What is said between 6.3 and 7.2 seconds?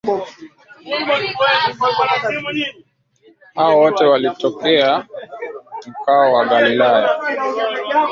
wa Galilaya